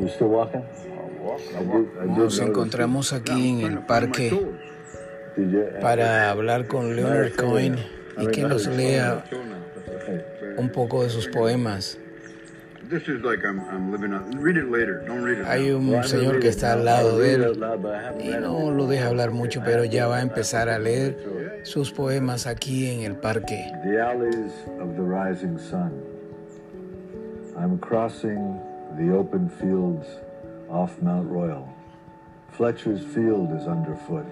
You 0.00 0.08
still 0.08 0.28
walking? 0.28 0.62
Nos 2.16 2.38
encontramos 2.40 3.12
aquí 3.12 3.50
en 3.50 3.60
el 3.60 3.78
parque 3.80 4.32
para 5.80 6.30
hablar 6.30 6.66
con 6.66 6.96
Leonard 6.96 7.34
Cohen 7.34 7.76
y 8.18 8.26
que 8.28 8.42
nos 8.42 8.66
lea 8.66 9.24
un 10.56 10.70
poco 10.70 11.02
de 11.02 11.10
sus 11.10 11.28
poemas. 11.28 11.98
Hay 15.46 15.70
un 15.70 16.04
señor 16.04 16.40
que 16.40 16.48
está 16.48 16.72
al 16.72 16.84
lado 16.84 17.18
de 17.18 17.34
él 17.34 17.60
y 18.20 18.30
no 18.30 18.70
lo 18.70 18.86
deja 18.86 19.08
hablar 19.08 19.30
mucho, 19.30 19.62
pero 19.64 19.84
ya 19.84 20.06
va 20.06 20.18
a 20.18 20.22
empezar 20.22 20.68
a 20.68 20.78
leer 20.78 21.16
sus 21.64 21.92
poemas 21.92 22.46
aquí 22.46 22.88
en 22.88 23.00
el 23.00 23.16
parque. 23.16 23.70
The 23.84 24.00
alleys 24.00 24.52
of 24.80 24.96
the 24.96 25.02
rising 25.02 25.58
sun. 25.58 25.92
I'm 27.56 27.78
crossing 27.78 28.60
the 28.96 29.14
open 29.14 29.48
fields 29.48 30.06
off 30.68 31.00
Mount 31.00 31.28
Royal. 31.28 31.72
Fletcher's 32.52 33.04
field 33.14 33.52
is 33.52 33.66
underfoot. 33.66 34.26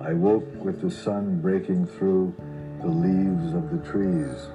I 0.00 0.12
woke 0.12 0.46
with 0.64 0.80
the 0.80 0.90
sun 0.90 1.40
breaking 1.40 1.86
through 1.86 2.34
the 2.80 2.88
leaves 2.88 3.54
of 3.54 3.70
the 3.70 3.90
trees 3.90 4.48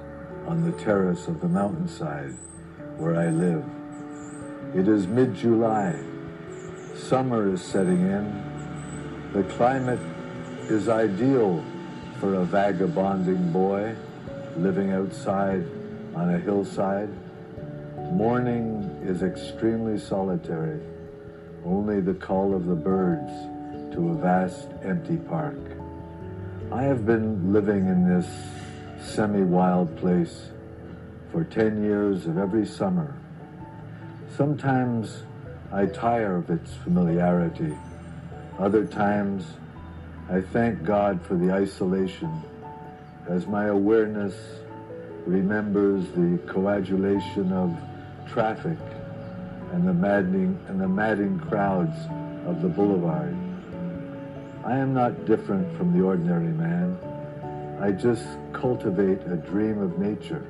on 0.46 0.64
the 0.64 0.72
terrace 0.82 1.28
of 1.28 1.40
the 1.40 1.48
mountainside 1.48 2.36
where 2.96 3.16
I 3.16 3.30
live. 3.30 3.64
It 4.74 4.86
is 4.86 5.06
mid-July. 5.06 5.98
Summer 6.94 7.52
is 7.52 7.62
setting 7.62 8.00
in. 8.00 9.32
The 9.32 9.44
climate 9.54 10.00
is 10.68 10.88
ideal 10.88 11.64
for 12.20 12.34
a 12.34 12.44
vagabonding 12.44 13.52
boy 13.52 13.96
living 14.56 14.92
outside 14.92 15.64
on 16.14 16.34
a 16.34 16.38
hillside. 16.38 17.08
Morning 18.12 18.89
is 19.02 19.22
extremely 19.22 19.98
solitary. 19.98 20.80
Only 21.64 22.00
the 22.00 22.14
call 22.14 22.54
of 22.54 22.66
the 22.66 22.74
birds 22.74 23.30
to 23.94 24.10
a 24.10 24.14
vast 24.14 24.68
empty 24.82 25.16
park. 25.16 25.58
I 26.72 26.82
have 26.84 27.04
been 27.04 27.52
living 27.52 27.86
in 27.86 28.08
this 28.08 28.28
semi-wild 29.14 29.96
place 29.96 30.50
for 31.32 31.44
10 31.44 31.82
years 31.82 32.26
of 32.26 32.38
every 32.38 32.66
summer. 32.66 33.14
Sometimes 34.36 35.24
I 35.72 35.86
tire 35.86 36.36
of 36.36 36.50
its 36.50 36.74
familiarity. 36.74 37.76
Other 38.58 38.86
times 38.86 39.46
I 40.28 40.40
thank 40.40 40.84
God 40.84 41.20
for 41.22 41.34
the 41.34 41.52
isolation 41.52 42.42
as 43.28 43.46
my 43.46 43.66
awareness 43.66 44.34
remembers 45.26 46.04
the 46.12 46.38
coagulation 46.46 47.52
of 47.52 47.76
traffic 48.28 48.78
and 49.72 49.86
the 49.86 49.92
maddening 49.92 50.58
and 50.68 50.80
the 50.80 50.88
madding 50.88 51.38
crowds 51.38 51.96
of 52.46 52.60
the 52.62 52.68
boulevard. 52.68 53.36
I 54.64 54.76
am 54.76 54.92
not 54.92 55.24
different 55.26 55.76
from 55.76 55.96
the 55.96 56.04
ordinary 56.04 56.52
man. 56.52 56.98
I 57.80 57.92
just 57.92 58.26
cultivate 58.52 59.20
a 59.26 59.36
dream 59.36 59.80
of 59.80 59.98
nature 59.98 60.46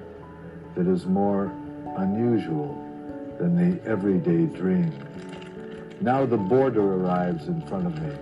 that 0.74 0.86
is 0.86 1.06
more 1.06 1.52
unusual 1.96 2.74
than 3.38 3.56
the 3.56 3.82
everyday 3.88 4.46
dream. 4.46 4.92
Now 6.00 6.24
the 6.24 6.36
border 6.36 6.94
arrives 6.94 7.46
in 7.46 7.60
front 7.66 7.86
of 7.86 8.00
me. 8.00 8.12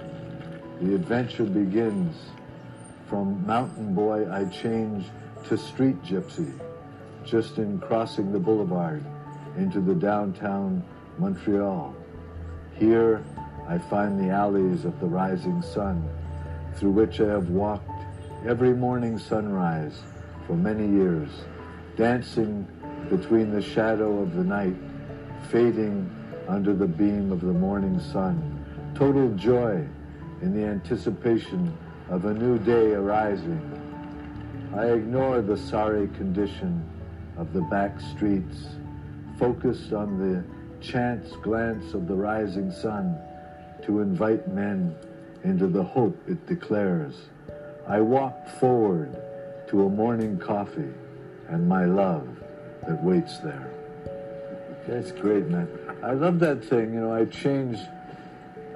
The 0.83 0.95
adventure 0.95 1.45
begins. 1.45 2.17
From 3.09 3.47
mountain 3.47 3.95
boy, 3.95 4.31
I 4.31 4.45
change 4.47 5.07
to 5.49 5.57
street 5.57 6.03
gypsy, 6.03 6.53
just 7.25 7.57
in 7.57 7.79
crossing 7.79 8.33
the 8.33 8.39
boulevard 8.39 9.05
into 9.59 9.81
the 9.81 9.95
downtown 9.95 10.85
Montreal. 11.19 11.95
Here, 12.75 13.25
I 13.69 13.77
find 13.77 14.19
the 14.19 14.31
alleys 14.33 14.85
of 14.85 14.99
the 15.01 15.07
rising 15.07 15.61
sun, 15.63 16.09
through 16.77 16.93
which 16.93 17.21
I 17.21 17.27
have 17.27 17.51
walked 17.51 17.91
every 18.47 18.73
morning 18.73 19.19
sunrise 19.19 20.01
for 20.47 20.55
many 20.55 20.89
years, 20.89 21.29
dancing 21.97 22.67
between 23.11 23.51
the 23.51 23.61
shadow 23.61 24.21
of 24.23 24.35
the 24.37 24.45
night, 24.45 24.77
fading 25.51 26.09
under 26.47 26.73
the 26.73 26.87
beam 26.87 27.33
of 27.33 27.41
the 27.41 27.53
morning 27.53 28.01
sun. 28.01 28.65
Total 28.95 29.29
joy 29.35 29.87
in 30.41 30.55
the 30.55 30.65
anticipation 30.65 31.77
of 32.09 32.25
a 32.25 32.33
new 32.33 32.59
day 32.59 32.93
arising. 32.93 33.61
I 34.75 34.87
ignore 34.87 35.43
the 35.43 35.57
sorry 35.57 36.09
condition 36.09 36.89
of 37.37 37.53
the 37.53 37.63
back 37.63 38.01
streets, 38.01 38.67
focused 39.39 39.93
on 39.93 40.19
the 40.19 40.45
chance 40.85 41.33
glance 41.43 41.95
of 41.95 42.07
the 42.09 42.15
rising 42.15 42.71
sun 42.71 43.17
to 43.85 44.01
invite 44.01 44.49
men 44.49 44.95
into 45.45 45.67
the 45.67 45.83
hope 45.83 46.17
it 46.29 46.47
declares. 46.47 47.15
I 47.87 48.01
walk 48.01 48.49
forward 48.61 49.17
to 49.69 49.85
a 49.85 49.89
morning 49.89 50.39
coffee 50.39 50.93
and 51.49 51.69
my 51.69 51.85
love 51.85 52.29
that 52.87 53.03
waits 53.03 53.39
there. 53.39 53.73
That's 54.87 55.13
great, 55.13 55.47
man. 55.49 55.69
I 56.03 56.13
love 56.13 56.39
that 56.41 56.65
thing. 56.65 56.95
You 56.95 57.01
know, 57.01 57.13
I 57.13 57.27
changed. 57.27 57.83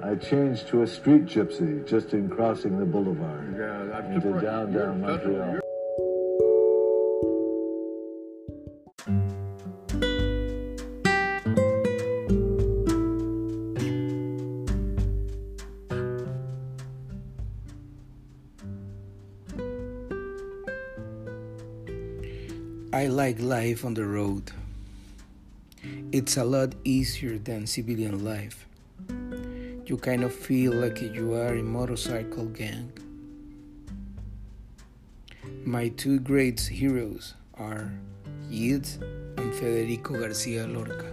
I 0.03 0.15
changed 0.15 0.67
to 0.67 0.81
a 0.81 0.87
street 0.87 1.25
gypsy 1.25 1.87
just 1.87 2.13
in 2.13 2.29
crossing 2.29 2.77
the 2.77 2.85
boulevard 2.85 3.55
Yeah, 3.57 3.97
I'm 3.97 4.11
into 4.11 4.41
downtown 4.41 5.01
Montreal. 5.01 5.59
I 22.93 23.07
like 23.07 23.41
life 23.41 23.85
on 23.85 23.95
the 23.95 24.05
road. 24.05 24.51
It's 26.11 26.37
a 26.37 26.43
lot 26.43 26.75
easier 26.83 27.39
than 27.39 27.65
civilian 27.65 28.23
life. 28.23 28.67
You 29.87 29.97
kind 29.97 30.23
of 30.23 30.31
feel 30.31 30.73
like 30.73 31.01
you 31.01 31.33
are 31.33 31.55
a 31.55 31.63
motorcycle 31.63 32.45
gang. 32.45 32.91
My 35.65 35.87
two 35.87 36.19
great 36.19 36.61
heroes 36.61 37.33
are 37.55 37.91
Yeats 38.51 38.99
and 39.37 39.55
Federico 39.55 40.19
Garcia 40.19 40.67
Lorca. 40.67 41.11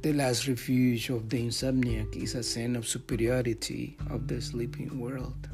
The 0.00 0.14
last 0.14 0.48
refuge 0.48 1.10
of 1.10 1.28
the 1.28 1.36
insomniac 1.48 2.16
is 2.16 2.34
a 2.34 2.42
sense 2.42 2.78
of 2.78 2.88
superiority 2.88 3.98
of 4.08 4.26
the 4.26 4.40
sleeping 4.40 4.98
world. 4.98 5.50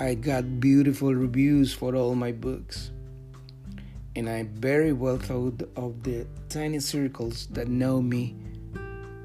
I 0.00 0.14
got 0.14 0.60
beautiful 0.60 1.12
reviews 1.12 1.72
for 1.72 1.96
all 1.96 2.14
my 2.14 2.30
books. 2.30 2.92
And 4.14 4.30
I'm 4.30 4.46
very 4.54 4.92
well 4.92 5.18
thought 5.18 5.60
of 5.74 6.04
the 6.04 6.24
tiny 6.48 6.78
circles 6.78 7.48
that 7.48 7.66
know 7.66 8.00
me, 8.00 8.36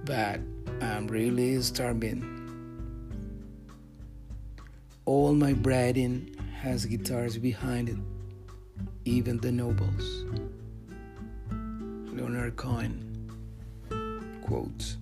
but 0.04 0.40
I'm 0.82 1.06
really 1.08 1.62
starving. 1.62 2.26
All 5.06 5.36
my 5.36 5.52
writing 5.62 6.36
has 6.60 6.88
guitars 6.88 7.38
behind 7.38 7.90
it, 7.90 7.98
even 9.06 9.38
the 9.38 9.52
nobles. 9.52 10.26
Leonard 12.12 12.56
Cohen 12.56 13.30
quotes. 14.42 14.98